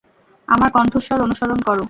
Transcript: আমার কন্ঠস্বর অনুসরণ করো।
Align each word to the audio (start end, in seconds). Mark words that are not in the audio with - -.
আমার 0.47 0.69
কন্ঠস্বর 0.71 1.19
অনুসরণ 1.21 1.59
করো। 1.61 1.79